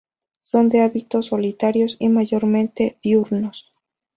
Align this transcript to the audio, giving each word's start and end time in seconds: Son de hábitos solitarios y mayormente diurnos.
Son 0.41 0.67
de 0.69 0.81
hábitos 0.81 1.27
solitarios 1.27 1.95
y 1.99 2.09
mayormente 2.09 2.97
diurnos. 3.03 3.71